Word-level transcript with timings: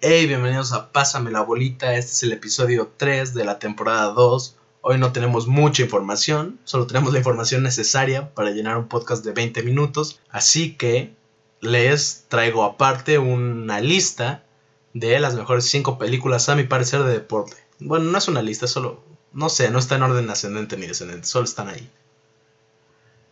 Hey, 0.00 0.26
bienvenidos 0.26 0.74
a 0.74 0.92
Pásame 0.92 1.30
la 1.30 1.40
bolita. 1.40 1.94
Este 1.94 2.12
es 2.12 2.22
el 2.24 2.32
episodio 2.32 2.92
3 2.98 3.32
de 3.32 3.44
la 3.46 3.58
temporada 3.58 4.12
2. 4.12 4.58
Hoy 4.82 4.98
no 4.98 5.12
tenemos 5.12 5.46
mucha 5.46 5.82
información, 5.82 6.60
solo 6.64 6.86
tenemos 6.86 7.12
la 7.12 7.20
información 7.20 7.62
necesaria 7.62 8.34
para 8.34 8.50
llenar 8.50 8.76
un 8.76 8.88
podcast 8.88 9.24
de 9.24 9.32
20 9.32 9.62
minutos. 9.62 10.20
Así 10.28 10.74
que 10.76 11.14
les 11.60 12.26
traigo 12.28 12.62
aparte 12.64 13.18
una 13.18 13.80
lista 13.80 14.44
de 14.92 15.18
las 15.18 15.34
mejores 15.34 15.64
5 15.70 15.98
películas 15.98 16.50
a 16.50 16.56
mi 16.56 16.64
parecer 16.64 17.02
de 17.04 17.12
deporte. 17.12 17.56
Bueno, 17.78 18.10
no 18.10 18.18
es 18.18 18.28
una 18.28 18.42
lista, 18.42 18.66
solo, 18.66 19.02
no 19.32 19.48
sé, 19.48 19.70
no 19.70 19.78
está 19.78 19.96
en 19.96 20.02
orden 20.02 20.30
ascendente 20.30 20.76
ni 20.76 20.86
descendente, 20.86 21.26
solo 21.26 21.44
están 21.44 21.68
ahí. 21.68 21.90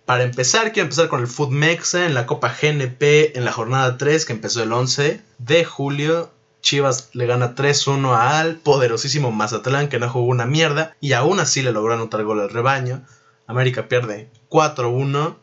Para 0.04 0.24
empezar, 0.24 0.72
quiero 0.72 0.86
empezar 0.86 1.08
con 1.08 1.20
el 1.20 1.28
Food 1.28 1.50
Mexa 1.50 2.06
en 2.06 2.14
la 2.14 2.27
Copa 2.27 2.54
GNP 2.60 3.36
en 3.36 3.45
la 3.45 3.52
jornada 3.52 3.96
3 3.96 4.24
que 4.24 4.32
empezó 4.32 4.62
el 4.62 4.72
11 4.72 5.20
de 5.38 5.64
julio 5.64 6.30
Chivas 6.60 7.10
le 7.14 7.27
gana 7.27 7.55
3-1 7.55 8.14
al 8.16 8.56
poderosísimo 8.56 9.32
Mazatlán 9.32 9.88
que 9.88 9.98
no 9.98 10.10
jugó 10.10 10.27
una 10.27 10.46
mierda 10.46 10.94
y 11.00 11.12
aún 11.12 11.41
así 11.41 11.62
le 11.62 11.72
logró 11.72 11.94
anotar 11.94 12.24
gol 12.24 12.41
al 12.41 12.50
rebaño. 12.50 13.02
América 13.46 13.88
pierde 13.88 14.30
4-1 14.50 15.36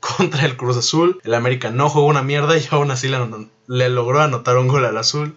contra 0.00 0.44
el 0.44 0.56
Cruz 0.56 0.76
Azul. 0.76 1.20
El 1.24 1.34
América 1.34 1.70
no 1.70 1.90
jugó 1.90 2.06
una 2.06 2.22
mierda 2.22 2.56
y 2.56 2.66
aún 2.70 2.90
así 2.90 3.08
le, 3.08 3.88
logró 3.88 4.20
anotar 4.20 4.56
un 4.56 4.68
gol 4.68 4.84
al 4.84 4.96
Azul. 4.96 5.36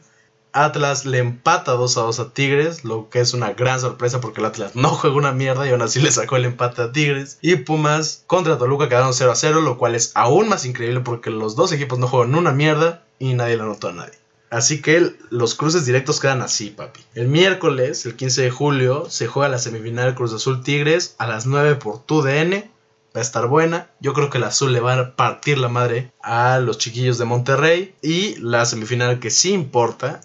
Atlas 0.53 1.05
le 1.05 1.17
empata 1.17 1.71
2 1.73 1.95
2 1.95 2.19
a 2.19 2.29
Tigres, 2.29 2.85
lo 2.85 3.09
que 3.09 3.19
es 3.19 3.33
una 3.33 3.53
gran 3.53 3.79
sorpresa 3.79 4.21
porque 4.21 4.39
el 4.39 4.45
Atlas 4.45 4.75
no 4.75 4.89
juega 4.89 5.15
una 5.15 5.31
mierda 5.31 5.67
y 5.67 5.71
aún 5.71 5.81
así 5.81 5.99
le 6.01 6.11
sacó 6.11 6.35
el 6.35 6.45
empate 6.45 6.81
a 6.83 6.91
Tigres. 6.91 7.39
Y 7.41 7.55
Pumas 7.55 8.23
contra 8.27 8.57
Toluca 8.57 8.87
quedaron 8.87 9.13
0 9.13 9.33
0, 9.35 9.61
lo 9.61 9.77
cual 9.77 9.95
es 9.95 10.11
aún 10.15 10.47
más 10.47 10.65
increíble 10.65 11.01
porque 11.01 11.31
los 11.31 11.55
dos 11.55 11.71
equipos 11.71 11.99
no 11.99 12.07
juegan 12.07 12.35
una 12.35 12.51
mierda 12.51 13.03
y 13.19 13.33
nadie 13.33 13.57
le 13.57 13.63
anotó 13.63 13.89
a 13.89 13.93
nadie. 13.93 14.23
Así 14.53 14.83
que 14.83 15.15
los 15.31 15.55
cruces 15.55 15.87
directos 15.87 16.19
quedan 16.19 16.43
así, 16.43 16.69
papi. 16.69 17.01
El 17.15 17.27
miércoles, 17.27 18.05
el 18.05 18.15
15 18.15 18.43
de 18.43 18.51
julio, 18.51 19.09
se 19.09 19.25
juega 19.25 19.49
la 19.49 19.57
semifinal 19.57 20.13
Cruz 20.13 20.31
Azul 20.31 20.61
Tigres 20.61 21.15
a 21.17 21.25
las 21.25 21.47
9 21.47 21.75
por 21.77 22.03
TUDN. 22.05 22.69
Va 23.15 23.19
a 23.19 23.21
estar 23.21 23.47
buena. 23.47 23.89
Yo 23.99 24.13
creo 24.13 24.29
que 24.29 24.37
el 24.37 24.43
azul 24.43 24.71
le 24.71 24.79
va 24.79 24.93
a 24.93 25.15
partir 25.15 25.57
la 25.57 25.69
madre 25.69 26.11
a 26.21 26.59
los 26.59 26.77
chiquillos 26.77 27.17
de 27.17 27.25
Monterrey. 27.25 27.95
Y 28.03 28.35
la 28.35 28.65
semifinal 28.65 29.19
que 29.19 29.31
sí 29.31 29.53
importa 29.53 30.21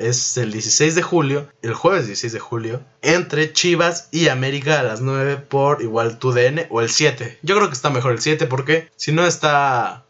es 0.00 0.36
el 0.36 0.52
16 0.52 0.94
de 0.94 1.02
julio, 1.02 1.48
el 1.62 1.74
jueves 1.74 2.06
16 2.06 2.32
de 2.32 2.38
julio, 2.38 2.80
entre 3.02 3.52
Chivas 3.52 4.08
y 4.10 4.28
América 4.28 4.80
a 4.80 4.82
las 4.82 5.00
9 5.00 5.36
por 5.36 5.82
igual 5.82 6.18
TUDN 6.18 6.66
o 6.70 6.80
el 6.80 6.88
7. 6.88 7.38
Yo 7.42 7.56
creo 7.56 7.68
que 7.68 7.74
está 7.74 7.90
mejor 7.90 8.12
el 8.12 8.20
7 8.20 8.46
porque 8.46 8.90
si 8.96 9.12
no 9.12 9.26
está 9.26 10.04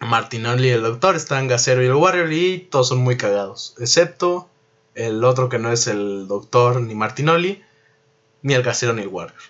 Martinoli 0.00 0.68
y 0.68 0.70
el 0.70 0.82
Doctor, 0.82 1.16
están 1.16 1.48
Gacero 1.48 1.82
y 1.82 1.86
el 1.86 1.94
Warrior 1.94 2.32
y 2.32 2.58
todos 2.58 2.88
son 2.88 2.98
muy 2.98 3.16
cagados, 3.16 3.74
excepto 3.78 4.48
el 4.94 5.24
otro 5.24 5.48
que 5.48 5.58
no 5.58 5.72
es 5.72 5.86
el 5.86 6.26
Doctor 6.26 6.80
ni 6.80 6.94
Martinoli, 6.94 7.62
ni 8.42 8.54
el 8.54 8.62
Gacero 8.62 8.92
ni 8.92 9.02
el 9.02 9.08
Warrior. 9.08 9.40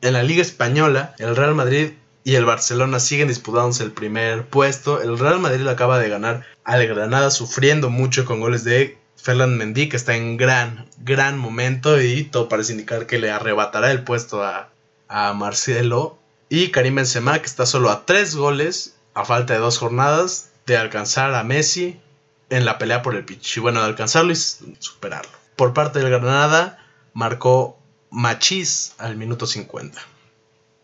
En 0.00 0.12
la 0.12 0.22
Liga 0.22 0.42
Española, 0.42 1.14
el 1.18 1.34
Real 1.34 1.54
Madrid 1.54 1.92
y 2.24 2.36
el 2.36 2.46
Barcelona 2.46 2.98
siguen 3.00 3.28
disputándose 3.28 3.84
el 3.84 3.92
primer 3.92 4.46
puesto. 4.46 5.02
El 5.02 5.18
Real 5.18 5.38
Madrid 5.38 5.66
acaba 5.68 5.98
de 5.98 6.08
ganar 6.08 6.46
al 6.64 6.86
Granada 6.86 7.30
sufriendo 7.30 7.90
mucho 7.90 8.24
con 8.24 8.40
goles 8.40 8.64
de 8.64 8.98
Ferland 9.16 9.56
Mendy, 9.56 9.90
que 9.90 9.96
está 9.98 10.16
en 10.16 10.38
gran, 10.38 10.88
gran 10.98 11.38
momento 11.38 12.00
y 12.00 12.24
todo 12.24 12.48
parece 12.48 12.72
indicar 12.72 13.06
que 13.06 13.18
le 13.18 13.30
arrebatará 13.30 13.90
el 13.90 14.04
puesto 14.04 14.42
a, 14.42 14.70
a 15.06 15.34
Marcelo. 15.34 16.18
Y 16.48 16.70
Karim 16.70 16.94
Benzema, 16.94 17.38
que 17.38 17.46
está 17.46 17.66
solo 17.66 17.90
a 17.90 18.06
tres 18.06 18.34
goles 18.34 18.96
a 19.12 19.24
falta 19.24 19.52
de 19.54 19.60
dos 19.60 19.78
jornadas, 19.78 20.50
de 20.66 20.78
alcanzar 20.78 21.34
a 21.34 21.44
Messi 21.44 22.00
en 22.48 22.64
la 22.64 22.78
pelea 22.78 23.02
por 23.02 23.14
el 23.14 23.24
pitch. 23.24 23.58
Y 23.58 23.60
bueno, 23.60 23.80
de 23.80 23.86
alcanzarlo 23.86 24.32
y 24.32 24.36
superarlo. 24.36 25.32
Por 25.56 25.74
parte 25.74 25.98
del 25.98 26.10
Granada, 26.10 26.78
marcó 27.12 27.78
Machís 28.10 28.94
al 28.98 29.16
minuto 29.16 29.46
50. 29.46 30.00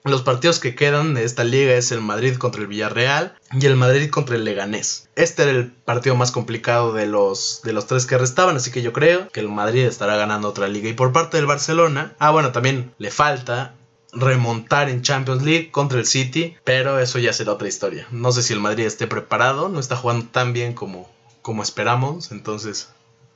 Los 0.04 0.22
partidos 0.22 0.58
que 0.58 0.74
quedan 0.74 1.12
de 1.12 1.24
esta 1.24 1.44
liga 1.44 1.74
es 1.74 1.92
el 1.92 2.00
Madrid 2.00 2.36
contra 2.36 2.62
el 2.62 2.68
Villarreal 2.68 3.34
y 3.52 3.66
el 3.66 3.76
Madrid 3.76 4.08
contra 4.08 4.36
el 4.36 4.44
Leganés. 4.44 5.08
Este 5.14 5.42
era 5.42 5.52
el 5.52 5.70
partido 5.70 6.16
más 6.16 6.32
complicado 6.32 6.94
de 6.94 7.06
los, 7.06 7.60
de 7.64 7.74
los 7.74 7.86
tres 7.86 8.06
que 8.06 8.16
restaban, 8.16 8.56
así 8.56 8.70
que 8.70 8.80
yo 8.80 8.94
creo 8.94 9.28
que 9.28 9.40
el 9.40 9.48
Madrid 9.48 9.84
estará 9.84 10.16
ganando 10.16 10.48
otra 10.48 10.68
liga. 10.68 10.88
Y 10.88 10.94
por 10.94 11.12
parte 11.12 11.36
del 11.36 11.44
Barcelona, 11.44 12.14
ah 12.18 12.30
bueno, 12.30 12.50
también 12.50 12.94
le 12.96 13.10
falta 13.10 13.74
remontar 14.12 14.88
en 14.88 15.02
Champions 15.02 15.42
League 15.42 15.70
contra 15.70 15.98
el 15.98 16.06
City, 16.06 16.56
pero 16.64 16.98
eso 16.98 17.18
ya 17.18 17.34
será 17.34 17.52
otra 17.52 17.68
historia. 17.68 18.06
No 18.10 18.32
sé 18.32 18.42
si 18.42 18.54
el 18.54 18.60
Madrid 18.60 18.86
esté 18.86 19.06
preparado, 19.06 19.68
no 19.68 19.80
está 19.80 19.96
jugando 19.96 20.26
tan 20.32 20.54
bien 20.54 20.72
como, 20.72 21.10
como 21.42 21.62
esperamos, 21.62 22.32
entonces 22.32 22.88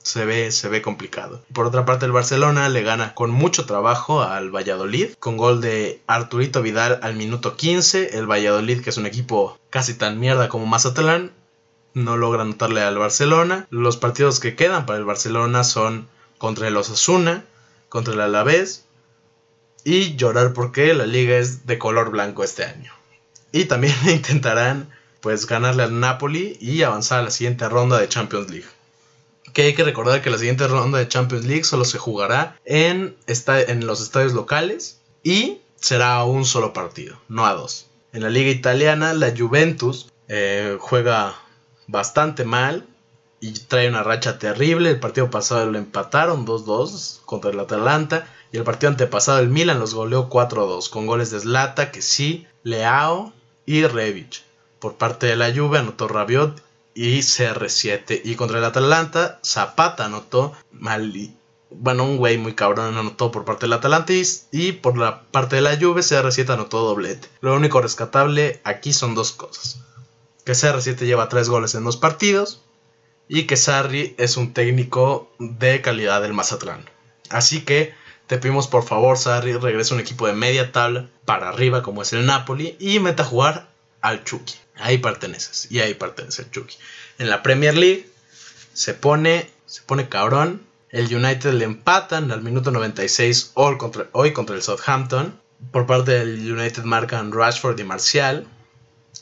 se 0.04 0.26
ve, 0.26 0.52
se 0.52 0.68
ve 0.68 0.82
complicado. 0.82 1.42
Por 1.52 1.66
otra 1.66 1.86
parte, 1.86 2.04
el 2.04 2.12
Barcelona 2.12 2.68
le 2.68 2.82
gana 2.82 3.14
con 3.14 3.30
mucho 3.30 3.64
trabajo 3.64 4.22
al 4.22 4.54
Valladolid, 4.54 5.14
con 5.18 5.38
gol 5.38 5.62
de 5.62 6.02
Arturito 6.06 6.60
Vidal 6.60 7.00
al 7.02 7.16
minuto 7.16 7.56
15. 7.56 8.18
El 8.18 8.30
Valladolid, 8.30 8.82
que 8.82 8.90
es 8.90 8.98
un 8.98 9.06
equipo 9.06 9.58
casi 9.70 9.94
tan 9.94 10.20
mierda 10.20 10.50
como 10.50 10.66
Mazatlán, 10.66 11.32
no 11.94 12.18
logra 12.18 12.42
anotarle 12.42 12.82
al 12.82 12.98
Barcelona. 12.98 13.66
Los 13.70 13.96
partidos 13.96 14.40
que 14.40 14.54
quedan 14.54 14.84
para 14.84 14.98
el 14.98 15.06
Barcelona 15.06 15.64
son 15.64 16.06
contra 16.36 16.68
el 16.68 16.76
Osasuna, 16.76 17.44
contra 17.88 18.12
el 18.12 18.20
Alavés, 18.20 18.84
y 19.84 20.16
llorar 20.16 20.52
porque 20.52 20.92
la 20.92 21.06
liga 21.06 21.38
es 21.38 21.66
de 21.66 21.78
color 21.78 22.10
blanco 22.10 22.44
este 22.44 22.64
año. 22.64 22.92
Y 23.52 23.64
también 23.64 23.94
intentarán 24.06 24.90
pues 25.22 25.46
ganarle 25.46 25.84
al 25.84 25.98
Napoli 25.98 26.58
y 26.60 26.82
avanzar 26.82 27.20
a 27.20 27.22
la 27.22 27.30
siguiente 27.30 27.66
ronda 27.70 27.98
de 27.98 28.08
Champions 28.08 28.50
League. 28.50 28.73
Que 29.52 29.62
hay 29.62 29.74
que 29.74 29.84
recordar 29.84 30.22
que 30.22 30.30
la 30.30 30.38
siguiente 30.38 30.66
ronda 30.66 30.98
de 30.98 31.08
Champions 31.08 31.44
League 31.44 31.64
solo 31.64 31.84
se 31.84 31.98
jugará 31.98 32.58
en, 32.64 33.16
en 33.26 33.86
los 33.86 34.00
estadios 34.00 34.32
locales 34.32 35.00
y 35.22 35.60
será 35.76 36.16
a 36.16 36.24
un 36.24 36.44
solo 36.44 36.72
partido, 36.72 37.20
no 37.28 37.46
a 37.46 37.54
dos. 37.54 37.86
En 38.12 38.22
la 38.22 38.30
liga 38.30 38.50
italiana, 38.50 39.12
la 39.12 39.34
Juventus 39.36 40.10
eh, 40.28 40.76
juega 40.80 41.34
bastante 41.86 42.44
mal 42.44 42.86
y 43.40 43.52
trae 43.52 43.88
una 43.88 44.02
racha 44.02 44.38
terrible. 44.38 44.90
El 44.90 45.00
partido 45.00 45.30
pasado 45.30 45.70
lo 45.70 45.78
empataron 45.78 46.46
2-2 46.46 47.20
contra 47.24 47.50
el 47.50 47.60
Atalanta 47.60 48.26
y 48.52 48.56
el 48.56 48.64
partido 48.64 48.90
antepasado 48.90 49.40
el 49.40 49.50
Milan 49.50 49.80
los 49.80 49.94
goleó 49.94 50.30
4-2 50.30 50.88
con 50.88 51.06
goles 51.06 51.30
de 51.30 51.40
Zlata, 51.40 51.90
que 51.90 52.00
sí, 52.00 52.46
Leao 52.62 53.32
y 53.66 53.84
Rebic. 53.84 54.42
Por 54.78 54.94
parte 54.94 55.26
de 55.26 55.36
la 55.36 55.52
Juve 55.52 55.78
anotó 55.78 56.08
Rabiot 56.08 56.62
y 56.94 57.18
CR7. 57.18 58.22
Y 58.24 58.36
contra 58.36 58.58
el 58.58 58.64
Atalanta, 58.64 59.40
Zapata 59.44 60.06
anotó 60.06 60.52
Mali. 60.72 61.34
Bueno, 61.70 62.04
un 62.04 62.18
güey 62.18 62.38
muy 62.38 62.54
cabrón 62.54 62.96
anotó 62.96 63.32
por 63.32 63.44
parte 63.44 63.66
del 63.66 63.72
Atalanta 63.72 64.12
y 64.52 64.72
por 64.72 64.96
la 64.96 65.22
parte 65.22 65.56
de 65.56 65.62
la 65.62 65.76
Juve, 65.76 66.02
CR7 66.02 66.54
anotó 66.54 66.84
doblete. 66.84 67.28
Lo 67.40 67.54
único 67.54 67.80
rescatable 67.80 68.60
aquí 68.62 68.92
son 68.92 69.14
dos 69.14 69.32
cosas. 69.32 69.80
Que 70.44 70.52
CR7 70.52 70.98
lleva 71.04 71.28
tres 71.28 71.48
goles 71.48 71.74
en 71.74 71.84
dos 71.84 71.96
partidos 71.96 72.60
y 73.28 73.44
que 73.44 73.56
Sarri 73.56 74.14
es 74.18 74.36
un 74.36 74.52
técnico 74.52 75.32
de 75.38 75.80
calidad 75.80 76.22
del 76.22 76.34
Mazatlán. 76.34 76.88
Así 77.30 77.62
que 77.62 77.94
te 78.26 78.38
pedimos 78.38 78.68
por 78.68 78.84
favor, 78.84 79.18
Sarri, 79.18 79.54
regrese 79.54 79.94
un 79.94 80.00
equipo 80.00 80.26
de 80.26 80.34
media 80.34 80.70
tabla 80.70 81.08
para 81.24 81.48
arriba 81.48 81.82
como 81.82 82.02
es 82.02 82.12
el 82.12 82.26
Napoli 82.26 82.76
y 82.78 83.00
meta 83.00 83.22
a 83.22 83.26
jugar 83.26 83.73
al 84.04 84.22
Chucky. 84.22 84.54
Ahí 84.76 84.98
perteneces 84.98 85.66
y 85.70 85.80
ahí 85.80 85.94
pertenece 85.94 86.42
el 86.42 86.50
Chucky. 86.50 86.76
En 87.18 87.30
la 87.30 87.42
Premier 87.42 87.74
League 87.74 88.08
se 88.74 88.92
pone, 88.92 89.50
se 89.66 89.82
pone 89.82 90.08
cabrón. 90.08 90.62
El 90.90 91.12
United 91.14 91.54
le 91.54 91.64
empatan 91.64 92.30
al 92.30 92.42
minuto 92.42 92.70
96 92.70 93.52
hoy 93.54 93.78
contra, 93.78 94.56
el 94.56 94.62
Southampton. 94.62 95.40
Por 95.72 95.86
parte 95.86 96.12
del 96.12 96.52
United 96.52 96.84
marcan 96.84 97.32
Rashford 97.32 97.80
y 97.80 97.84
Marcial. 97.84 98.46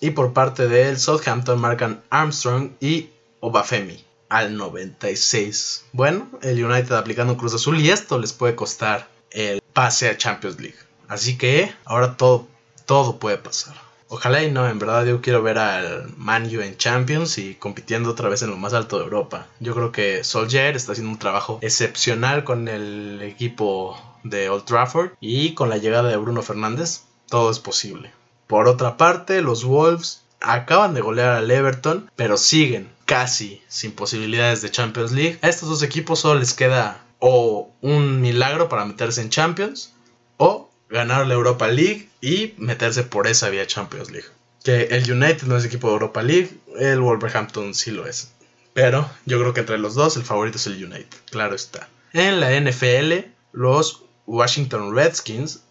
Y 0.00 0.10
por 0.10 0.32
parte 0.32 0.66
del 0.66 0.98
Southampton 0.98 1.60
marcan 1.60 2.02
Armstrong 2.10 2.72
y 2.80 3.10
Obafemi 3.40 4.04
al 4.28 4.56
96. 4.56 5.84
Bueno, 5.92 6.28
el 6.42 6.62
United 6.62 6.92
aplicando 6.92 7.34
un 7.34 7.38
Cruz 7.38 7.54
Azul 7.54 7.78
y 7.80 7.90
esto 7.90 8.18
les 8.18 8.32
puede 8.32 8.56
costar 8.56 9.08
el 9.30 9.62
pase 9.72 10.08
a 10.08 10.16
Champions 10.16 10.58
League. 10.58 10.78
Así 11.06 11.38
que 11.38 11.72
ahora 11.84 12.16
todo, 12.16 12.48
todo 12.84 13.20
puede 13.20 13.38
pasar. 13.38 13.91
Ojalá 14.14 14.44
y 14.44 14.50
no, 14.50 14.68
en 14.68 14.78
verdad 14.78 15.06
yo 15.06 15.22
quiero 15.22 15.42
ver 15.42 15.56
al 15.56 16.12
Man 16.18 16.44
U 16.54 16.60
en 16.60 16.76
Champions 16.76 17.38
y 17.38 17.54
compitiendo 17.54 18.10
otra 18.10 18.28
vez 18.28 18.42
en 18.42 18.50
lo 18.50 18.58
más 18.58 18.74
alto 18.74 18.98
de 18.98 19.04
Europa. 19.04 19.46
Yo 19.58 19.74
creo 19.74 19.90
que 19.90 20.22
Solskjaer 20.22 20.76
está 20.76 20.92
haciendo 20.92 21.10
un 21.10 21.18
trabajo 21.18 21.58
excepcional 21.62 22.44
con 22.44 22.68
el 22.68 23.22
equipo 23.22 23.96
de 24.22 24.50
Old 24.50 24.66
Trafford 24.66 25.12
y 25.18 25.54
con 25.54 25.70
la 25.70 25.78
llegada 25.78 26.10
de 26.10 26.18
Bruno 26.18 26.42
Fernández 26.42 27.04
todo 27.30 27.50
es 27.50 27.58
posible. 27.58 28.12
Por 28.48 28.68
otra 28.68 28.98
parte, 28.98 29.40
los 29.40 29.64
Wolves 29.64 30.20
acaban 30.42 30.92
de 30.92 31.00
golear 31.00 31.30
al 31.30 31.50
Everton, 31.50 32.10
pero 32.14 32.36
siguen 32.36 32.90
casi 33.06 33.62
sin 33.66 33.92
posibilidades 33.92 34.60
de 34.60 34.70
Champions 34.70 35.12
League. 35.12 35.38
A 35.40 35.48
estos 35.48 35.70
dos 35.70 35.82
equipos 35.82 36.20
solo 36.20 36.38
les 36.38 36.52
queda 36.52 37.02
o 37.18 37.70
un 37.80 38.20
milagro 38.20 38.68
para 38.68 38.84
meterse 38.84 39.22
en 39.22 39.30
Champions 39.30 39.94
o 40.36 40.68
ganar 40.92 41.26
la 41.26 41.34
Europa 41.34 41.66
League 41.68 42.08
y 42.20 42.54
meterse 42.58 43.02
por 43.02 43.26
esa 43.26 43.48
vía 43.50 43.66
Champions 43.66 44.10
League. 44.10 44.28
Que 44.62 44.84
el 44.90 45.10
United 45.10 45.44
no 45.44 45.56
es 45.56 45.64
equipo 45.64 45.88
de 45.88 45.94
Europa 45.94 46.22
League, 46.22 46.50
el 46.78 47.00
Wolverhampton 47.00 47.74
sí 47.74 47.90
lo 47.90 48.06
es. 48.06 48.30
Pero 48.74 49.10
yo 49.26 49.40
creo 49.40 49.52
que 49.52 49.60
entre 49.60 49.78
los 49.78 49.94
dos 49.94 50.16
el 50.16 50.22
favorito 50.22 50.58
es 50.58 50.66
el 50.66 50.84
United, 50.84 51.16
claro 51.30 51.54
está. 51.54 51.88
En 52.12 52.40
la 52.40 52.58
NFL, 52.58 53.26
los 53.52 54.04
Washington 54.26 54.94
Redskins 54.94 55.62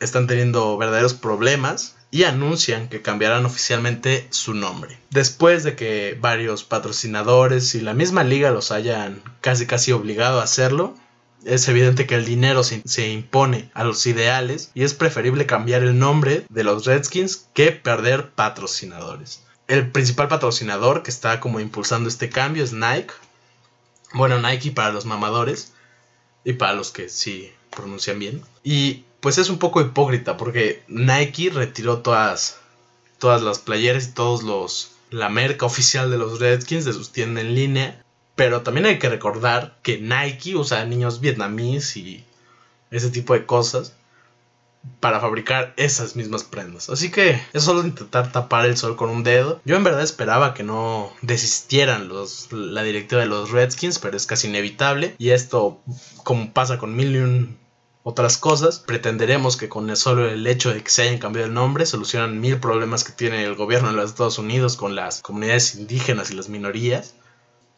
están 0.00 0.26
teniendo 0.26 0.76
verdaderos 0.78 1.14
problemas 1.14 1.96
y 2.10 2.24
anuncian 2.24 2.88
que 2.88 3.02
cambiarán 3.02 3.46
oficialmente 3.46 4.26
su 4.30 4.54
nombre. 4.54 4.98
Después 5.10 5.64
de 5.64 5.76
que 5.76 6.16
varios 6.20 6.62
patrocinadores 6.62 7.74
y 7.74 7.80
la 7.80 7.94
misma 7.94 8.22
liga 8.22 8.50
los 8.50 8.70
hayan 8.70 9.22
casi 9.40 9.66
casi 9.66 9.92
obligado 9.92 10.40
a 10.40 10.44
hacerlo, 10.44 10.94
es 11.44 11.68
evidente 11.68 12.06
que 12.06 12.14
el 12.14 12.24
dinero 12.24 12.62
se, 12.64 13.08
impone 13.08 13.70
a 13.74 13.84
los 13.84 14.06
ideales 14.06 14.70
y 14.74 14.84
es 14.84 14.94
preferible 14.94 15.46
cambiar 15.46 15.82
el 15.82 15.98
nombre 15.98 16.44
de 16.48 16.64
los 16.64 16.84
Redskins 16.84 17.48
que 17.54 17.72
perder 17.72 18.30
patrocinadores. 18.30 19.42
El 19.68 19.90
principal 19.90 20.28
patrocinador 20.28 21.02
que 21.02 21.10
está 21.10 21.40
como 21.40 21.60
impulsando 21.60 22.08
este 22.08 22.28
cambio 22.28 22.64
es 22.64 22.72
Nike. 22.72 23.12
Bueno, 24.14 24.40
Nike 24.40 24.72
para 24.72 24.92
los 24.92 25.06
mamadores 25.06 25.72
y 26.44 26.54
para 26.54 26.74
los 26.74 26.90
que 26.90 27.08
sí 27.08 27.52
pronuncian 27.70 28.18
bien. 28.18 28.42
Y 28.62 29.04
pues 29.20 29.38
es 29.38 29.48
un 29.48 29.58
poco 29.58 29.80
hipócrita 29.80 30.36
porque 30.36 30.82
Nike 30.88 31.50
retiró 31.50 31.98
todas, 31.98 32.58
todas 33.18 33.42
las 33.42 33.58
playeras 33.58 34.08
y 34.08 34.12
todos 34.12 34.42
los 34.42 34.92
la 35.12 35.28
merca 35.28 35.66
oficial 35.66 36.10
de 36.10 36.18
los 36.18 36.40
Redskins 36.40 36.84
de 36.84 36.92
sus 36.92 37.12
tiendas 37.12 37.44
en 37.44 37.54
línea. 37.54 38.01
Pero 38.34 38.62
también 38.62 38.86
hay 38.86 38.98
que 38.98 39.08
recordar 39.08 39.76
que 39.82 39.98
Nike 39.98 40.56
usa 40.56 40.84
niños 40.84 41.20
vietnamíes 41.20 41.96
y 41.96 42.24
ese 42.90 43.10
tipo 43.10 43.34
de 43.34 43.46
cosas 43.46 43.94
para 45.00 45.20
fabricar 45.20 45.74
esas 45.76 46.16
mismas 46.16 46.42
prendas. 46.42 46.88
Así 46.90 47.10
que 47.10 47.40
es 47.52 47.62
solo 47.62 47.82
intentar 47.82 48.32
tapar 48.32 48.66
el 48.66 48.76
sol 48.76 48.96
con 48.96 49.10
un 49.10 49.22
dedo. 49.22 49.60
Yo 49.64 49.76
en 49.76 49.84
verdad 49.84 50.02
esperaba 50.02 50.54
que 50.54 50.64
no 50.64 51.12
desistieran 51.22 52.08
los, 52.08 52.52
la 52.52 52.82
directiva 52.82 53.20
de 53.20 53.28
los 53.28 53.50
Redskins, 53.50 53.98
pero 53.98 54.16
es 54.16 54.26
casi 54.26 54.48
inevitable. 54.48 55.14
Y 55.18 55.30
esto, 55.30 55.80
como 56.24 56.52
pasa 56.52 56.78
con 56.78 56.96
Million 56.96 57.56
otras 58.02 58.36
cosas. 58.36 58.78
Pretenderemos 58.80 59.56
que 59.56 59.68
con 59.68 59.88
el 59.90 59.96
solo 59.96 60.28
el 60.28 60.46
hecho 60.46 60.72
de 60.72 60.82
que 60.82 60.90
se 60.90 61.02
hayan 61.02 61.18
cambiado 61.18 61.46
el 61.46 61.54
nombre 61.54 61.86
solucionan 61.86 62.40
mil 62.40 62.58
problemas 62.58 63.04
que 63.04 63.12
tiene 63.12 63.44
el 63.44 63.54
gobierno 63.54 63.88
de 63.90 63.94
los 63.94 64.10
Estados 64.10 64.38
Unidos 64.38 64.76
con 64.76 64.94
las 64.94 65.22
comunidades 65.22 65.74
indígenas 65.74 66.30
y 66.30 66.34
las 66.34 66.48
minorías. 66.48 67.14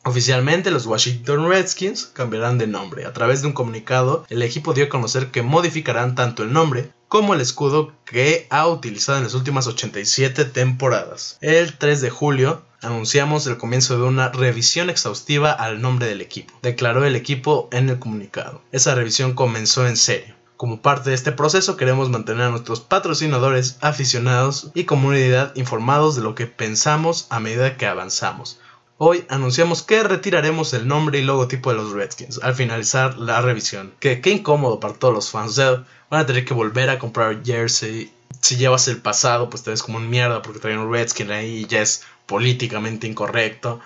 Oficialmente 0.07 0.71
los 0.71 0.85
Washington 0.85 1.49
Redskins 1.49 2.11
cambiarán 2.13 2.59
de 2.59 2.67
nombre. 2.67 3.07
A 3.07 3.15
través 3.15 3.41
de 3.41 3.49
un 3.49 3.55
comunicado, 3.55 4.27
el 4.29 4.43
equipo 4.43 4.75
dio 4.75 4.85
a 4.85 4.89
conocer 4.91 5.31
que 5.31 5.41
modificarán 5.41 6.15
tanto 6.15 6.43
el 6.43 6.53
nombre 6.53 6.91
como 7.09 7.33
el 7.33 7.41
escudo 7.41 7.93
que 8.05 8.47
ha 8.51 8.67
utilizado 8.67 9.17
en 9.17 9.25
las 9.25 9.33
últimas 9.33 9.67
87 9.67 10.45
temporadas. 10.45 11.39
El 11.41 11.79
3 11.79 12.03
de 12.03 12.11
julio 12.11 12.63
anunciamos 12.83 13.47
el 13.47 13.57
comienzo 13.57 13.97
de 13.97 14.03
una 14.05 14.29
revisión 14.29 14.91
exhaustiva 14.91 15.53
al 15.53 15.81
nombre 15.81 16.07
del 16.07 16.21
equipo, 16.21 16.53
declaró 16.61 17.07
el 17.07 17.17
equipo 17.17 17.71
en 17.73 17.89
el 17.89 17.99
comunicado. 17.99 18.61
Esa 18.73 18.95
revisión 18.95 19.33
comenzó 19.33 19.87
en 19.87 19.97
serio. 19.97 20.35
Como 20.59 20.83
parte 20.83 21.11
de 21.11 21.17
este 21.17 21.33
proceso 21.33 21.77
queremos 21.77 22.11
mantener 22.11 22.43
a 22.43 22.51
nuestros 22.51 22.81
patrocinadores, 22.81 23.79
aficionados 23.81 24.71
y 24.75 24.85
comunidad 24.85 25.53
informados 25.57 26.15
de 26.15 26.23
lo 26.23 26.35
que 26.35 26.47
pensamos 26.47 27.27
a 27.31 27.41
medida 27.41 27.77
que 27.77 27.87
avanzamos. 27.87 28.61
Hoy 28.97 29.25
anunciamos 29.29 29.83
que 29.83 30.05
retiraremos 30.05 30.73
el 30.73 30.87
nombre 30.87 31.19
y 31.19 31.23
logotipo 31.23 31.71
de 31.71 31.77
los 31.77 31.93
Redskins 31.93 32.41
al 32.43 32.55
finalizar 32.55 33.19
la 33.19 33.41
revisión. 33.41 33.93
Que 33.99 34.21
qué 34.21 34.31
incómodo 34.31 34.79
para 34.79 34.95
todos 34.95 35.13
los 35.13 35.31
fans. 35.31 35.59
O 35.59 35.85
van 36.11 36.21
a 36.21 36.27
tener 36.27 36.45
que 36.45 36.55
volver 36.55 36.91
a 36.91 36.99
comprar 37.01 37.43
jersey. 37.45 38.13
Si 38.41 38.57
llevas 38.57 38.87
el 38.89 38.99
pasado, 38.99 39.51
pues 39.51 39.65
te 39.65 39.71
ves 39.71 39.83
como 39.83 39.99
un 39.99 40.09
mierda 40.09 40.43
porque 40.43 40.61
traen 40.61 40.79
un 40.79 40.93
Redskin 40.93 41.33
ahí 41.33 41.63
y 41.63 41.67
ya 41.67 41.83
es 41.83 42.05
políticamente 42.27 43.09
incorrecto. 43.09 43.81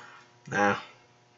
Ah, 0.52 0.82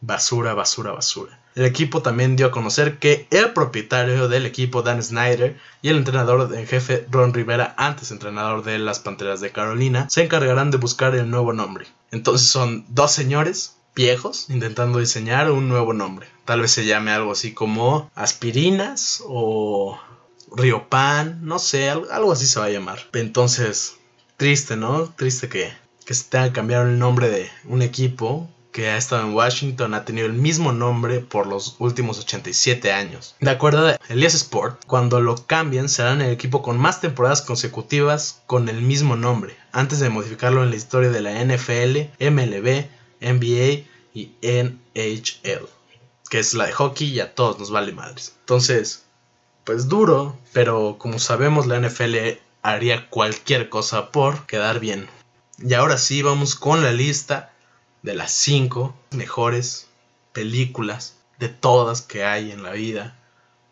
basura, 0.00 0.54
basura, 0.54 0.90
basura. 0.92 1.39
El 1.60 1.66
equipo 1.66 2.00
también 2.00 2.36
dio 2.36 2.46
a 2.46 2.50
conocer 2.50 2.98
que 2.98 3.26
el 3.30 3.52
propietario 3.52 4.28
del 4.28 4.46
equipo, 4.46 4.80
Dan 4.80 5.02
Snyder, 5.02 5.60
y 5.82 5.90
el 5.90 5.98
entrenador 5.98 6.50
en 6.54 6.66
jefe, 6.66 7.06
Ron 7.10 7.34
Rivera, 7.34 7.74
antes 7.76 8.10
entrenador 8.10 8.64
de 8.64 8.78
las 8.78 8.98
Panteras 8.98 9.42
de 9.42 9.52
Carolina, 9.52 10.08
se 10.08 10.22
encargarán 10.22 10.70
de 10.70 10.78
buscar 10.78 11.14
el 11.14 11.28
nuevo 11.28 11.52
nombre. 11.52 11.86
Entonces 12.12 12.48
son 12.48 12.86
dos 12.88 13.12
señores 13.12 13.76
viejos 13.94 14.48
intentando 14.48 15.00
diseñar 15.00 15.50
un 15.50 15.68
nuevo 15.68 15.92
nombre. 15.92 16.28
Tal 16.46 16.62
vez 16.62 16.70
se 16.70 16.86
llame 16.86 17.10
algo 17.10 17.32
así 17.32 17.52
como 17.52 18.10
Aspirinas 18.14 19.22
o 19.26 20.00
Pan, 20.88 21.40
no 21.42 21.58
sé, 21.58 21.90
algo 21.90 22.32
así 22.32 22.46
se 22.46 22.58
va 22.58 22.64
a 22.64 22.70
llamar. 22.70 23.00
Entonces, 23.12 23.96
triste, 24.38 24.76
¿no? 24.76 25.12
Triste 25.14 25.50
que, 25.50 25.74
que 26.06 26.14
se 26.14 26.24
tenga 26.24 26.46
que 26.46 26.54
cambiar 26.54 26.86
el 26.86 26.98
nombre 26.98 27.28
de 27.28 27.50
un 27.66 27.82
equipo 27.82 28.48
que 28.72 28.88
ha 28.88 28.96
estado 28.96 29.22
en 29.22 29.34
Washington 29.34 29.94
ha 29.94 30.04
tenido 30.04 30.26
el 30.26 30.32
mismo 30.32 30.72
nombre 30.72 31.20
por 31.20 31.46
los 31.46 31.76
últimos 31.78 32.18
87 32.20 32.92
años. 32.92 33.34
De 33.40 33.50
acuerdo 33.50 33.88
a 33.88 33.98
Elias 34.08 34.34
Sport, 34.34 34.84
cuando 34.86 35.20
lo 35.20 35.46
cambien 35.46 35.88
serán 35.88 36.22
el 36.22 36.32
equipo 36.32 36.62
con 36.62 36.78
más 36.78 37.00
temporadas 37.00 37.42
consecutivas 37.42 38.42
con 38.46 38.68
el 38.68 38.82
mismo 38.82 39.16
nombre, 39.16 39.56
antes 39.72 40.00
de 40.00 40.10
modificarlo 40.10 40.62
en 40.62 40.70
la 40.70 40.76
historia 40.76 41.10
de 41.10 41.20
la 41.20 41.44
NFL, 41.44 42.10
MLB, 42.20 42.86
NBA 43.20 43.86
y 44.14 44.34
NHL, 44.42 45.68
que 46.28 46.38
es 46.38 46.54
la 46.54 46.66
de 46.66 46.72
hockey 46.72 47.08
y 47.08 47.20
a 47.20 47.34
todos 47.34 47.58
nos 47.58 47.70
vale 47.70 47.92
madres. 47.92 48.34
Entonces, 48.40 49.04
pues 49.64 49.88
duro, 49.88 50.38
pero 50.52 50.96
como 50.98 51.18
sabemos 51.18 51.66
la 51.66 51.78
NFL 51.80 52.38
haría 52.62 53.08
cualquier 53.08 53.68
cosa 53.68 54.10
por 54.10 54.46
quedar 54.46 54.80
bien. 54.80 55.08
Y 55.58 55.74
ahora 55.74 55.98
sí, 55.98 56.22
vamos 56.22 56.54
con 56.54 56.82
la 56.82 56.92
lista 56.92 57.52
de 58.02 58.14
las 58.14 58.32
cinco 58.32 58.94
mejores 59.10 59.88
películas 60.32 61.16
de 61.38 61.48
todas 61.48 62.02
que 62.02 62.24
hay 62.24 62.52
en 62.52 62.62
la 62.62 62.72
vida, 62.72 63.16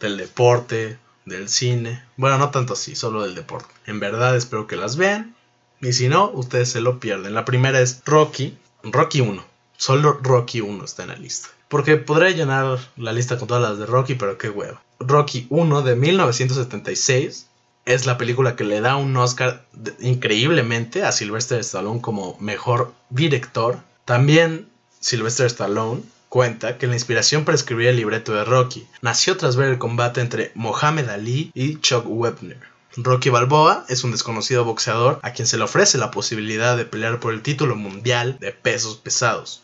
del 0.00 0.16
deporte, 0.16 0.98
del 1.24 1.48
cine. 1.48 2.02
Bueno, 2.16 2.38
no 2.38 2.50
tanto 2.50 2.72
así, 2.72 2.94
solo 2.94 3.22
del 3.22 3.34
deporte. 3.34 3.72
En 3.86 4.00
verdad 4.00 4.36
espero 4.36 4.66
que 4.66 4.76
las 4.76 4.96
vean. 4.96 5.34
Y 5.80 5.92
si 5.92 6.08
no, 6.08 6.30
ustedes 6.30 6.70
se 6.70 6.80
lo 6.80 6.98
pierden. 6.98 7.34
La 7.34 7.44
primera 7.44 7.80
es 7.80 8.02
Rocky. 8.04 8.58
Rocky 8.82 9.20
1. 9.20 9.44
Solo 9.76 10.18
Rocky 10.22 10.60
1 10.60 10.84
está 10.84 11.02
en 11.02 11.10
la 11.10 11.16
lista. 11.16 11.48
Porque 11.68 11.96
podría 11.96 12.30
llenar 12.30 12.78
la 12.96 13.12
lista 13.12 13.38
con 13.38 13.46
todas 13.46 13.62
las 13.62 13.78
de 13.78 13.86
Rocky, 13.86 14.14
pero 14.14 14.38
qué 14.38 14.48
huevo. 14.48 14.80
Rocky 14.98 15.46
1 15.50 15.82
de 15.82 15.94
1976 15.94 17.46
es 17.84 18.06
la 18.06 18.18
película 18.18 18.56
que 18.56 18.64
le 18.64 18.80
da 18.80 18.96
un 18.96 19.16
Oscar 19.16 19.64
increíblemente 20.00 21.04
a 21.04 21.12
Sylvester 21.12 21.60
Stallone 21.60 22.00
como 22.00 22.36
mejor 22.40 22.92
director 23.10 23.78
también 24.08 24.70
Sylvester 25.00 25.44
Stallone 25.44 26.02
cuenta 26.30 26.78
que 26.78 26.86
la 26.86 26.94
inspiración 26.94 27.44
para 27.44 27.56
escribir 27.56 27.88
el 27.88 27.96
libreto 27.96 28.32
de 28.32 28.42
Rocky 28.42 28.86
nació 29.02 29.36
tras 29.36 29.54
ver 29.54 29.68
el 29.68 29.78
combate 29.78 30.22
entre 30.22 30.50
Mohamed 30.54 31.10
Ali 31.10 31.50
y 31.52 31.78
Chuck 31.80 32.06
Webner. 32.06 32.58
Rocky 32.96 33.28
Balboa 33.28 33.84
es 33.90 34.04
un 34.04 34.12
desconocido 34.12 34.64
boxeador 34.64 35.20
a 35.22 35.32
quien 35.32 35.46
se 35.46 35.58
le 35.58 35.64
ofrece 35.64 35.98
la 35.98 36.10
posibilidad 36.10 36.74
de 36.74 36.86
pelear 36.86 37.20
por 37.20 37.34
el 37.34 37.42
título 37.42 37.76
mundial 37.76 38.38
de 38.40 38.52
pesos 38.52 38.96
pesados. 38.96 39.60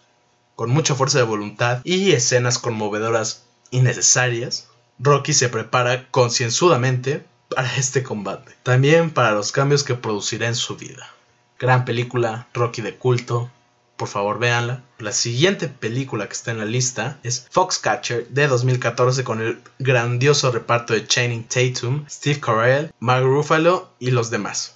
Con 0.57 0.69
mucha 0.69 0.95
fuerza 0.95 1.17
de 1.17 1.25
voluntad 1.25 1.81
y 1.83 2.13
escenas 2.13 2.59
conmovedoras 2.59 3.45
innecesarias, 3.71 4.69
Rocky 4.99 5.33
se 5.33 5.49
prepara 5.49 6.07
concienzudamente 6.11 7.25
para 7.49 7.75
este 7.77 8.03
combate, 8.03 8.55
también 8.63 9.09
para 9.09 9.33
los 9.33 9.53
cambios 9.53 9.85
que 9.85 9.95
producirá 9.95 10.49
en 10.49 10.55
su 10.55 10.77
vida. 10.77 11.09
Gran 11.59 11.87
película, 11.87 12.47
Rocky 12.53 12.83
de 12.83 12.97
culto, 12.97 13.51
por 13.97 14.09
favor 14.09 14.39
véanla. 14.39 14.83
La 14.99 15.13
siguiente 15.13 15.69
película 15.69 16.27
que 16.27 16.33
está 16.33 16.51
en 16.51 16.59
la 16.59 16.65
lista 16.65 17.19
es 17.23 17.47
Foxcatcher 17.51 18.29
de 18.29 18.47
2014 18.47 19.25
con 19.25 19.41
el 19.41 19.61
grandioso 19.79 20.51
reparto 20.51 20.95
de 20.95 21.07
Channing 21.07 21.45
Tatum, 21.45 22.05
Steve 22.09 22.41
Carell, 22.41 22.93
Mark 22.99 23.25
Ruffalo 23.25 23.91
y 23.99 24.11
los 24.11 24.31
demás. 24.31 24.75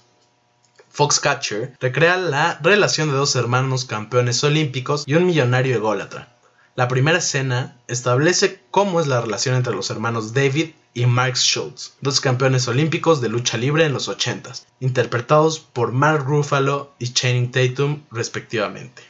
Foxcatcher 0.89 1.77
recrea 1.79 2.17
la 2.17 2.59
relación 2.61 3.09
de 3.09 3.15
dos 3.15 3.35
hermanos 3.35 3.85
campeones 3.85 4.43
olímpicos 4.43 5.03
y 5.05 5.13
un 5.13 5.25
millonario 5.25 5.75
ególatra. 5.75 6.35
La 6.75 6.87
primera 6.87 7.17
escena 7.17 7.77
establece 7.87 8.61
cómo 8.71 8.99
es 9.01 9.07
la 9.07 9.21
relación 9.21 9.55
entre 9.55 9.75
los 9.75 9.89
hermanos 9.89 10.33
David 10.33 10.71
y 10.93 11.05
Mark 11.05 11.35
Schultz, 11.35 11.93
dos 12.01 12.19
campeones 12.19 12.67
olímpicos 12.67 13.21
de 13.21 13.29
lucha 13.29 13.57
libre 13.57 13.85
en 13.85 13.93
los 13.93 14.07
80, 14.07 14.53
interpretados 14.79 15.59
por 15.59 15.91
Mark 15.91 16.25
Ruffalo 16.25 16.93
y 16.97 17.13
Channing 17.13 17.51
Tatum 17.51 18.03
respectivamente. 18.11 19.08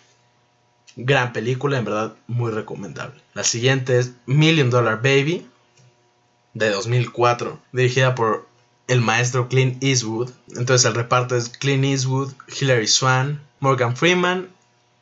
Gran 0.96 1.34
película, 1.34 1.78
en 1.78 1.86
verdad 1.86 2.16
muy 2.28 2.52
recomendable. 2.52 3.22
La 3.34 3.44
siguiente 3.44 4.00
es 4.00 4.12
Million 4.26 4.70
Dollar 4.70 5.02
Baby 5.02 5.46
de 6.54 6.70
2004, 6.70 7.60
dirigida 7.72 8.16
por 8.16 8.48
el 8.88 9.02
maestro 9.02 9.48
Clint 9.48 9.82
Eastwood. 9.84 10.32
Entonces 10.56 10.86
el 10.86 10.96
reparto 10.96 11.36
es 11.36 11.50
Clint 11.50 11.86
Eastwood, 11.86 12.34
Hilary 12.60 12.88
Swan, 12.88 13.42
Morgan 13.60 13.96
Freeman 13.96 14.50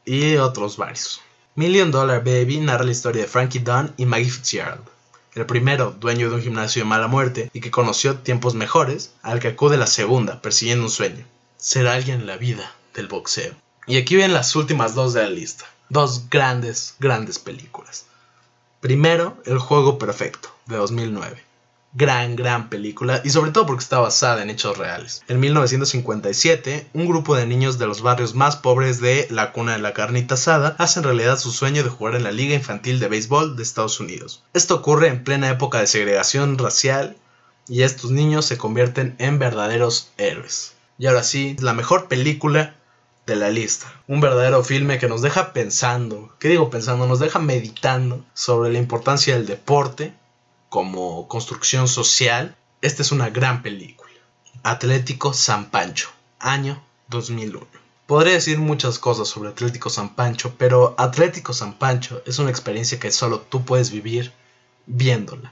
y 0.06 0.36
otros 0.36 0.77
varios. 0.77 1.22
Million 1.56 1.89
Dollar 1.89 2.24
Baby 2.24 2.60
narra 2.60 2.84
la 2.84 2.91
historia 2.91 3.24
de 3.24 3.27
Frankie 3.27 3.60
Dunn 3.60 3.94
y 3.98 4.06
Maggie 4.06 4.29
Fitzgerald. 4.29 4.84
el 5.34 5.46
primero 5.46 5.91
dueño 5.91 6.29
de 6.29 6.36
un 6.36 6.41
gimnasio 6.41 6.82
de 6.82 6.89
mala 6.89 7.08
muerte 7.08 7.50
y 7.53 7.62
que 7.62 7.72
conoció 7.72 8.17
tiempos 8.17 8.56
mejores, 8.56 9.13
al 9.22 9.39
que 9.39 9.50
acude 9.50 9.77
la 9.77 9.88
segunda 9.88 10.41
persiguiendo 10.41 10.86
un 10.86 10.91
sueño, 10.91 11.25
ser 11.58 11.88
alguien 11.88 12.22
en 12.22 12.27
la 12.27 12.38
vida 12.38 12.75
del 12.94 13.08
boxeo. 13.08 13.53
Y 13.88 13.98
aquí 13.98 14.15
ven 14.15 14.34
las 14.34 14.56
últimas 14.56 14.94
dos 14.94 15.13
de 15.13 15.24
la 15.24 15.29
lista, 15.29 15.65
dos 15.89 16.29
grandes, 16.29 16.96
grandes 17.00 17.39
películas. 17.39 18.06
Primero, 18.82 19.38
El 19.46 19.58
Juego 19.58 19.98
Perfecto, 19.98 20.50
de 20.67 20.77
2009 20.77 21.48
gran, 21.98 22.36
gran 22.36 22.70
película 22.70 23.22
y 23.24 23.32
sobre 23.32 23.51
todo 23.51 23.65
porque 23.65 23.84
está 23.84 24.00
basada 24.00 24.44
en 24.44 24.51
hechos 24.51 24.77
reales. 24.77 25.24
En 25.27 25.39
1957, 25.39 26.89
un 26.94 27.08
grupo 27.08 27.36
de 27.36 27.48
niños 27.48 27.79
de 27.79 27.88
los 27.88 28.03
barrios 28.03 28.36
más 28.36 28.56
pobres 28.56 29.01
de 29.01 29.27
la 29.32 29.51
cuna 29.51 29.74
de 29.74 29.79
la 29.79 29.94
carnita 29.94 30.36
asada 30.36 30.75
hacen 30.77 31.03
realidad 31.03 31.39
su 31.39 31.51
sueño 31.51 31.84
de 31.84 31.89
jugar 31.89 32.15
en 32.15 32.24
la 32.24 32.32
Liga 32.32 32.53
Infantil 32.53 33.00
de 33.00 33.08
Béisbol 33.08 33.56
de 33.56 33.63
Estados 33.63 34.00
Unidos. 34.00 34.44
Esto 34.53 34.75
ocurre 34.75 35.08
en 35.08 35.24
plena 35.24 35.50
época 35.50 35.79
de 35.79 35.88
segregación 35.88 36.60
racial 36.60 37.17
y 37.67 37.82
estos 37.82 38.12
niños 38.12 38.46
se 38.46 38.60
convierten 38.60 39.15
en 39.17 39.39
verdaderos 39.39 40.12
héroes. 40.17 40.74
Y 41.00 41.08
ahora 41.08 41.24
sí, 41.24 41.56
la 41.60 41.74
mejor 41.74 42.08
película 42.08 42.75
de 43.28 43.36
la 43.36 43.50
lista. 43.50 43.94
Un 44.08 44.22
verdadero 44.22 44.64
filme 44.64 44.98
que 44.98 45.10
nos 45.10 45.22
deja 45.22 45.54
pensando, 45.54 46.34
¿qué 46.40 46.48
digo 46.48 46.70
pensando? 46.72 47.06
Nos 47.06 47.20
deja 47.20 47.40
meditando 47.40 48.26
sobre 48.34 48.72
la 48.72 48.80
importancia 48.80 49.36
del 49.36 49.46
deporte 49.46 50.14
como 50.70 51.28
construcción 51.28 51.88
social, 51.88 52.56
esta 52.82 53.02
es 53.02 53.12
una 53.12 53.30
gran 53.30 53.62
película. 53.62 54.10
Atlético 54.64 55.34
San 55.34 55.70
Pancho, 55.70 56.10
año 56.40 56.82
2001. 57.10 57.68
Podría 58.08 58.36
decir 58.36 58.60
muchas 58.60 58.98
cosas 58.98 59.28
sobre 59.28 59.50
Atlético 59.50 59.90
San 59.90 60.16
Pancho, 60.16 60.56
pero 60.58 60.96
Atlético 60.98 61.54
San 61.54 61.74
Pancho 61.74 62.22
es 62.26 62.40
una 62.40 62.50
experiencia 62.50 62.98
que 62.98 63.12
solo 63.12 63.42
tú 63.42 63.66
puedes 63.66 63.92
vivir 63.92 64.32
viéndola. 64.86 65.52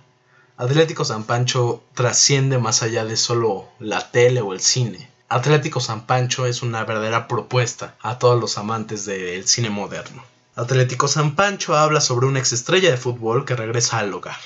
Atlético 0.55 1.03
San 1.03 1.25
Pancho 1.25 1.83
trasciende 1.93 2.57
más 2.57 2.81
allá 2.81 3.03
de 3.03 3.17
solo 3.17 3.67
la 3.79 4.09
tele 4.11 4.39
o 4.39 4.53
el 4.53 4.61
cine. 4.61 5.09
Atlético 5.27 5.79
San 5.79 6.05
Pancho 6.05 6.45
es 6.45 6.61
una 6.61 6.83
verdadera 6.83 7.27
propuesta 7.27 7.95
a 8.01 8.19
todos 8.19 8.39
los 8.39 8.59
amantes 8.59 9.05
del 9.05 9.47
cine 9.47 9.71
moderno. 9.71 10.23
Atlético 10.55 11.07
San 11.07 11.35
Pancho 11.35 11.75
habla 11.75 11.99
sobre 11.99 12.27
una 12.27 12.37
exestrella 12.37 12.91
de 12.91 12.97
fútbol 12.97 13.43
que 13.43 13.55
regresa 13.55 13.97
al 13.97 14.13
hogar 14.13 14.37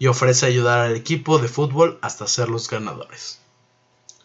y 0.00 0.08
ofrece 0.08 0.46
ayudar 0.46 0.80
al 0.80 0.96
equipo 0.96 1.38
de 1.38 1.46
fútbol 1.46 2.00
hasta 2.02 2.26
ser 2.26 2.48
los 2.48 2.68
ganadores. 2.68 3.38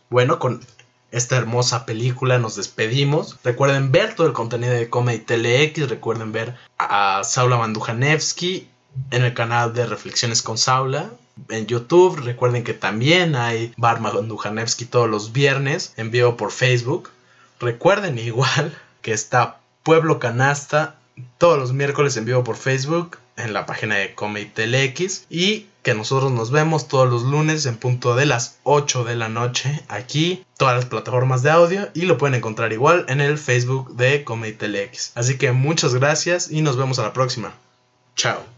Bueno, 0.10 0.40
con 0.40 0.66
esta 1.12 1.38
hermosa 1.38 1.86
película 1.86 2.40
nos 2.40 2.56
despedimos. 2.56 3.38
Recuerden 3.44 3.92
ver 3.92 4.16
todo 4.16 4.26
el 4.26 4.34
contenido 4.34 4.74
de 4.74 4.90
Comedy 4.90 5.20
TeleX, 5.20 5.90
recuerden 5.90 6.32
ver 6.32 6.58
a 6.80 7.22
Saula 7.24 7.58
Mandujanevsky 7.58 8.68
en 9.12 9.24
el 9.24 9.36
canal 9.36 9.76
de 9.76 9.86
Reflexiones 9.86 10.42
con 10.42 10.58
Saula. 10.58 11.12
En 11.50 11.68
YouTube, 11.68 12.18
recuerden 12.18 12.64
que 12.64 12.74
también 12.74 13.36
hay 13.36 13.74
Bar 13.78 14.00
Mandujanevsky 14.02 14.86
todos 14.86 15.10
los 15.10 15.32
viernes 15.34 15.94
en 15.98 16.12
vivo 16.12 16.38
por 16.38 16.52
Facebook. 16.52 17.10
Recuerden 17.60 18.18
igual 18.20 18.78
que 19.02 19.14
está 19.14 19.60
Pueblo 19.84 20.20
Canasta 20.20 20.96
todos 21.38 21.58
los 21.58 21.74
miércoles 21.74 22.18
en 22.18 22.26
vivo 22.26 22.44
por 22.44 22.58
Facebook 22.58 23.18
en 23.38 23.54
la 23.54 23.66
página 23.66 23.96
de 23.96 24.14
Comedy 24.16 24.52
y 25.30 25.68
que 25.84 25.94
nosotros 25.94 26.32
nos 26.32 26.52
vemos 26.52 26.88
todos 26.88 27.10
los 27.10 27.24
lunes 27.24 27.66
en 27.66 27.78
punto 27.78 28.16
de 28.16 28.26
las 28.26 28.58
8 28.64 29.04
de 29.06 29.16
la 29.16 29.30
noche 29.30 29.84
aquí, 29.88 30.44
todas 30.58 30.76
las 30.76 30.86
plataformas 30.86 31.44
de 31.44 31.52
audio 31.52 31.90
y 31.94 32.02
lo 32.02 32.18
pueden 32.18 32.36
encontrar 32.36 32.74
igual 32.74 33.06
en 33.08 33.22
el 33.22 33.38
Facebook 33.38 33.96
de 33.96 34.24
Comedy. 34.24 34.90
Así 35.16 35.38
que 35.38 35.52
muchas 35.54 35.94
gracias 35.94 36.52
y 36.52 36.62
nos 36.62 36.76
vemos 36.76 37.00
a 37.00 37.04
la 37.04 37.14
próxima. 37.14 37.54
Chao. 38.16 38.57